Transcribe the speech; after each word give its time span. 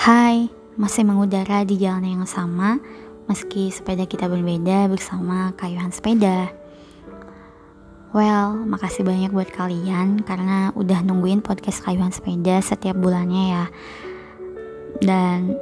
Hai, 0.00 0.48
masih 0.80 1.04
mengudara 1.04 1.60
di 1.60 1.76
jalan 1.76 2.08
yang 2.08 2.24
sama, 2.24 2.80
meski 3.28 3.68
sepeda 3.68 4.08
kita 4.08 4.32
berbeda 4.32 4.88
bersama 4.88 5.52
kayuhan 5.60 5.92
sepeda. 5.92 6.48
Well, 8.16 8.64
makasih 8.64 9.04
banyak 9.04 9.28
buat 9.28 9.52
kalian 9.52 10.24
karena 10.24 10.72
udah 10.72 11.04
nungguin 11.04 11.44
podcast 11.44 11.84
kayuhan 11.84 12.16
sepeda 12.16 12.64
setiap 12.64 12.96
bulannya 12.96 13.44
ya. 13.52 13.64
Dan 15.04 15.60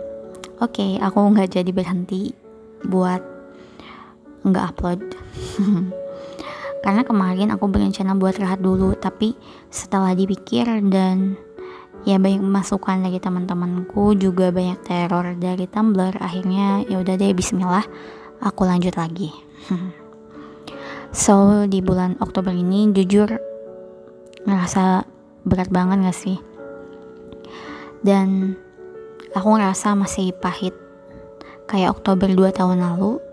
oke, 0.63 0.71
okay, 0.71 1.03
aku 1.03 1.19
nggak 1.19 1.59
jadi 1.59 1.75
berhenti 1.75 2.31
buat 2.87 3.19
nggak 4.47 4.65
upload. 4.71 5.03
karena 6.87 7.03
kemarin 7.03 7.51
aku 7.51 7.67
berencana 7.67 8.15
buat 8.15 8.39
rehat 8.39 8.63
dulu, 8.63 8.95
tapi 8.95 9.35
setelah 9.67 10.15
dipikir 10.15 10.71
dan 10.95 11.35
ya 12.07 12.21
banyak 12.21 12.43
masukan 12.43 13.03
dari 13.03 13.19
teman-temanku 13.19 14.15
juga 14.15 14.53
banyak 14.55 14.79
teror 14.85 15.35
dari 15.39 15.67
Tumblr. 15.67 16.19
Akhirnya 16.21 16.85
ya 16.87 17.01
udah 17.01 17.15
deh 17.19 17.35
Bismillah 17.35 17.87
aku 18.43 18.63
lanjut 18.67 18.95
lagi. 18.95 19.31
So 21.09 21.65
di 21.65 21.81
bulan 21.81 22.21
Oktober 22.21 22.53
ini 22.53 22.93
jujur 22.93 23.33
ngerasa 24.45 25.09
berat 25.49 25.73
banget 25.73 26.05
gak 26.05 26.19
sih? 26.19 26.37
Dan 28.05 28.53
aku 29.33 29.57
ngerasa 29.57 29.97
masih 29.97 30.37
pahit. 30.37 30.77
Kayak 31.65 31.97
Oktober 31.97 32.29
2 32.29 32.53
tahun 32.53 32.85
lalu. 32.85 33.25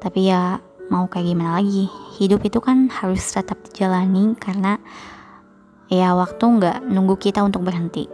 Tapi 0.00 0.32
ya 0.32 0.64
mau 0.88 1.04
kayak 1.12 1.28
gimana 1.28 1.60
lagi? 1.60 1.92
Hidup 2.16 2.40
itu 2.48 2.56
kan 2.64 2.88
harus 2.88 3.20
tetap 3.36 3.60
dijalani 3.68 4.32
karena 4.40 4.80
ya 5.88 6.12
waktu 6.12 6.44
nggak 6.44 6.84
nunggu 6.88 7.16
kita 7.16 7.40
untuk 7.44 7.64
berhenti. 7.64 8.08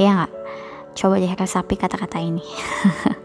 Ya 0.00 0.16
nggak? 0.16 0.32
Coba 0.96 1.20
deh 1.20 1.30
resapi 1.30 1.76
kata-kata 1.76 2.18
ini. 2.20 2.44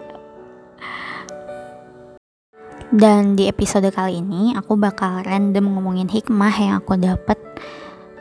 Dan 2.90 3.38
di 3.38 3.46
episode 3.46 3.86
kali 3.94 4.18
ini 4.18 4.58
aku 4.58 4.74
bakal 4.74 5.22
random 5.22 5.78
ngomongin 5.78 6.10
hikmah 6.10 6.54
yang 6.58 6.74
aku 6.82 6.98
dapet. 6.98 7.38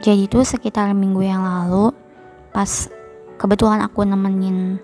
Jadi 0.05 0.29
itu 0.29 0.45
sekitar 0.45 0.93
minggu 0.93 1.25
yang 1.25 1.41
lalu 1.41 1.91
pas 2.53 2.87
kebetulan 3.41 3.81
aku 3.81 4.05
nemenin 4.05 4.77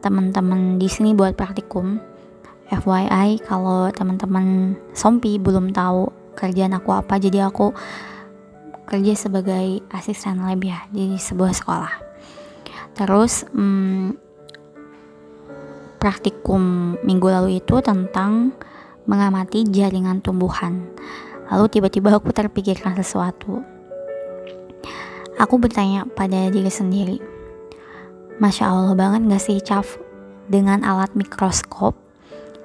teman-teman 0.00 0.78
di 0.78 0.86
sini 0.86 1.12
buat 1.12 1.34
praktikum. 1.34 1.98
FYI 2.70 3.44
kalau 3.44 3.92
teman-teman 3.92 4.78
Sompi 4.96 5.36
belum 5.36 5.74
tahu 5.76 6.08
kerjaan 6.32 6.72
aku 6.74 6.90
apa 6.96 7.20
jadi 7.20 7.50
aku 7.50 7.74
kerja 8.84 9.14
sebagai 9.16 9.80
asisten 9.90 10.44
lab 10.44 10.60
ya 10.60 10.84
di 10.92 11.16
sebuah 11.16 11.52
sekolah. 11.56 11.94
Terus 12.94 13.48
hmm, 13.50 14.14
praktikum 15.98 16.94
minggu 17.00 17.26
lalu 17.32 17.64
itu 17.64 17.80
tentang 17.80 18.52
mengamati 19.08 19.64
jaringan 19.64 20.20
tumbuhan. 20.20 20.84
Lalu 21.48 21.64
tiba-tiba 21.72 22.16
aku 22.16 22.32
terpikirkan 22.32 22.96
sesuatu. 22.96 23.64
Aku 25.40 25.58
bertanya 25.58 26.06
pada 26.06 26.46
diri 26.48 26.70
sendiri, 26.70 27.18
Masya 28.38 28.70
Allah 28.70 28.94
banget 28.94 29.26
gak 29.26 29.42
sih 29.42 29.58
Caf 29.58 29.98
dengan 30.46 30.86
alat 30.86 31.10
mikroskop 31.18 32.03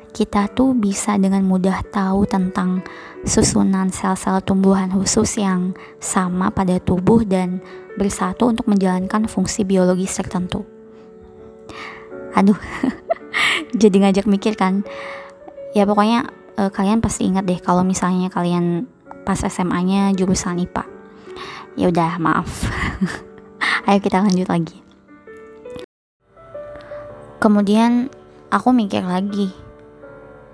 kita 0.09 0.49
tuh 0.51 0.73
bisa 0.73 1.15
dengan 1.15 1.45
mudah 1.45 1.85
tahu 1.93 2.25
tentang 2.25 2.81
susunan 3.23 3.93
sel-sel 3.93 4.41
tumbuhan 4.43 4.89
khusus 4.91 5.39
yang 5.39 5.77
sama 6.01 6.49
pada 6.49 6.81
tubuh 6.81 7.23
dan 7.23 7.61
bersatu 7.95 8.49
untuk 8.49 8.67
menjalankan 8.71 9.27
fungsi 9.27 9.67
biologis 9.67 10.15
tertentu. 10.15 10.63
Aduh, 12.33 12.57
jadi 13.81 13.95
ngajak 14.07 14.25
mikir 14.25 14.55
kan. 14.55 14.87
Ya 15.75 15.85
pokoknya 15.85 16.31
eh, 16.57 16.71
kalian 16.71 17.03
pasti 17.03 17.27
ingat 17.27 17.45
deh 17.45 17.59
kalau 17.59 17.85
misalnya 17.85 18.31
kalian 18.31 18.87
pas 19.27 19.37
SMA-nya 19.37 20.15
jurusan 20.17 20.63
IPA. 20.63 20.83
Ya 21.77 21.85
udah, 21.93 22.17
maaf. 22.17 22.49
Ayo 23.87 23.99
kita 24.01 24.25
lanjut 24.25 24.49
lagi. 24.49 24.77
Kemudian 27.39 28.11
aku 28.51 28.75
mikir 28.75 28.99
lagi, 29.05 29.55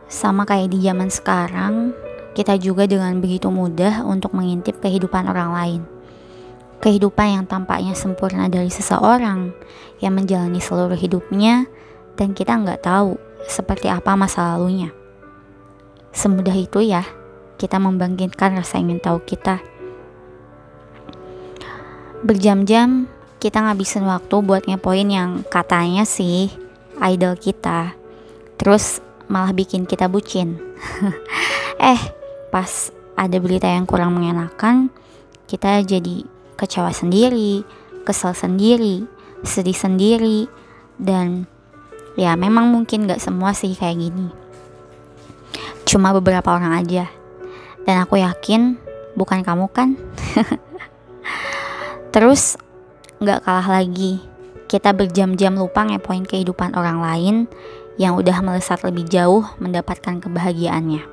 sama 0.05 0.45
kayak 0.45 0.71
di 0.71 0.85
zaman 0.85 1.09
sekarang, 1.09 1.91
kita 2.35 2.59
juga 2.59 2.85
dengan 2.85 3.17
begitu 3.23 3.47
mudah 3.47 4.03
untuk 4.03 4.35
mengintip 4.35 4.83
kehidupan 4.83 5.25
orang 5.31 5.49
lain. 5.55 5.81
Kehidupan 6.83 7.27
yang 7.41 7.45
tampaknya 7.47 7.95
sempurna 7.95 8.51
dari 8.51 8.69
seseorang 8.69 9.55
yang 10.03 10.13
menjalani 10.13 10.59
seluruh 10.59 10.99
hidupnya 10.99 11.65
dan 12.19 12.35
kita 12.35 12.53
nggak 12.59 12.83
tahu 12.83 13.15
seperti 13.47 13.87
apa 13.87 14.13
masa 14.19 14.53
lalunya. 14.53 14.91
Semudah 16.11 16.53
itu 16.53 16.83
ya, 16.83 17.07
kita 17.55 17.79
membangkitkan 17.79 18.59
rasa 18.59 18.79
ingin 18.79 18.99
tahu 18.99 19.23
kita. 19.23 19.63
Berjam-jam 22.25 23.07
kita 23.39 23.61
ngabisin 23.61 24.09
waktu 24.09 24.35
buat 24.41 24.65
ngepoin 24.65 25.05
yang 25.05 25.45
katanya 25.47 26.03
sih 26.03 26.49
idol 26.97 27.37
kita. 27.37 27.93
Terus 28.57 29.04
malah 29.27 29.51
bikin 29.51 29.89
kita 29.89 30.09
bucin. 30.09 30.59
eh, 31.81 32.01
pas 32.53 32.91
ada 33.15 33.37
berita 33.39 33.65
yang 33.69 33.87
kurang 33.87 34.13
mengenakan, 34.15 34.91
kita 35.47 35.81
jadi 35.85 36.25
kecewa 36.59 36.91
sendiri, 36.91 37.63
kesel 38.03 38.35
sendiri, 38.35 39.07
sedih 39.43 39.75
sendiri, 39.75 40.47
dan 40.99 41.47
ya 42.15 42.35
memang 42.39 42.71
mungkin 42.71 43.07
gak 43.07 43.23
semua 43.23 43.51
sih 43.51 43.75
kayak 43.75 43.99
gini. 43.99 44.27
Cuma 45.85 46.11
beberapa 46.15 46.55
orang 46.55 46.81
aja. 46.81 47.07
Dan 47.85 48.01
aku 48.01 48.17
yakin 48.17 48.81
bukan 49.13 49.45
kamu 49.45 49.69
kan? 49.69 49.93
Terus 52.13 52.57
gak 53.21 53.45
kalah 53.45 53.79
lagi, 53.79 54.19
kita 54.65 54.91
berjam-jam 54.91 55.55
lupa 55.55 55.85
ngepoin 55.85 56.25
kehidupan 56.25 56.73
orang 56.73 56.99
lain 56.99 57.35
yang 57.95 58.19
udah 58.19 58.43
melesat 58.43 58.83
lebih 58.83 59.07
jauh 59.07 59.43
mendapatkan 59.59 60.19
kebahagiaannya. 60.19 61.03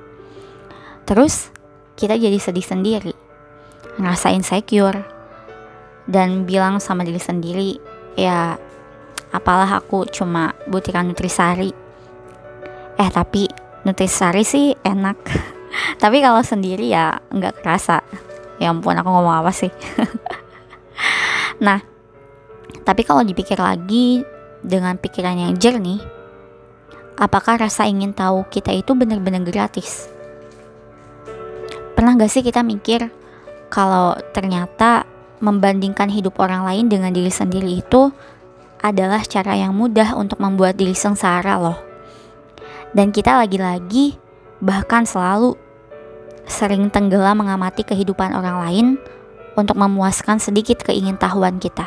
Terus 1.07 1.51
kita 1.95 2.19
jadi 2.19 2.39
sedih 2.39 2.67
sendiri, 2.67 3.15
ngerasa 3.99 4.35
insecure, 4.35 5.07
dan 6.11 6.43
bilang 6.43 6.83
sama 6.83 7.07
diri 7.07 7.23
sendiri, 7.23 7.79
ya 8.19 8.59
apalah 9.31 9.79
aku 9.79 10.07
cuma 10.11 10.55
butiran 10.67 11.11
nutrisari. 11.11 11.71
Eh 12.99 13.11
tapi 13.11 13.47
nutrisari 13.87 14.43
sih 14.43 14.75
enak, 14.83 15.19
tapi 16.03 16.19
kalau 16.19 16.43
sendiri 16.43 16.91
ya 16.91 17.19
nggak 17.31 17.63
kerasa. 17.63 18.03
Ya 18.63 18.71
ampun 18.71 18.95
aku 18.95 19.11
ngomong 19.11 19.43
apa 19.43 19.51
sih? 19.51 19.75
nah, 21.67 21.83
tapi 22.87 23.03
kalau 23.03 23.27
dipikir 23.27 23.59
lagi 23.59 24.23
dengan 24.63 24.95
pikiran 24.95 25.35
yang 25.35 25.59
jernih, 25.59 25.99
apakah 27.23 27.55
rasa 27.55 27.87
ingin 27.87 28.11
tahu 28.11 28.43
kita 28.51 28.75
itu 28.75 28.99
benar-benar 28.99 29.47
gratis? 29.47 30.11
Pernah 31.95 32.19
gak 32.19 32.35
sih 32.35 32.43
kita 32.43 32.67
mikir 32.67 33.07
kalau 33.71 34.19
ternyata 34.35 35.07
membandingkan 35.39 36.11
hidup 36.11 36.43
orang 36.43 36.67
lain 36.67 36.91
dengan 36.91 37.15
diri 37.15 37.31
sendiri 37.31 37.79
itu 37.79 38.11
adalah 38.83 39.23
cara 39.23 39.55
yang 39.55 39.71
mudah 39.71 40.19
untuk 40.19 40.43
membuat 40.43 40.75
diri 40.75 40.99
sengsara 40.99 41.63
loh. 41.63 41.79
Dan 42.91 43.15
kita 43.15 43.39
lagi-lagi 43.39 44.19
bahkan 44.59 45.07
selalu 45.07 45.55
sering 46.51 46.91
tenggelam 46.91 47.39
mengamati 47.39 47.87
kehidupan 47.87 48.35
orang 48.35 48.67
lain 48.67 48.87
untuk 49.55 49.79
memuaskan 49.79 50.43
sedikit 50.43 50.83
keingintahuan 50.83 51.63
kita. 51.63 51.87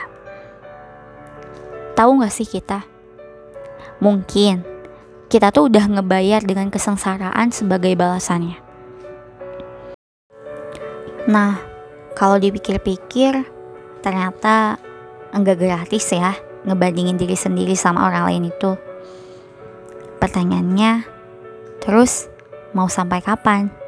Tahu 1.99 2.23
gak 2.23 2.31
sih 2.31 2.47
kita? 2.47 2.87
Mungkin 3.99 4.74
kita 5.25 5.49
tuh 5.49 5.67
udah 5.67 5.85
ngebayar 5.89 6.41
dengan 6.45 6.69
kesengsaraan 6.69 7.49
sebagai 7.49 7.97
balasannya. 7.97 8.61
Nah, 11.25 11.57
kalau 12.13 12.37
dipikir-pikir, 12.37 13.45
ternyata 14.05 14.77
enggak 15.33 15.57
gratis 15.57 16.13
ya 16.13 16.37
ngebandingin 16.65 17.17
diri 17.17 17.33
sendiri 17.33 17.73
sama 17.73 18.05
orang 18.05 18.29
lain 18.29 18.43
itu. 18.53 18.77
Pertanyaannya, 20.21 21.05
terus 21.81 22.29
mau 22.73 22.89
sampai 22.89 23.21
kapan? 23.21 23.84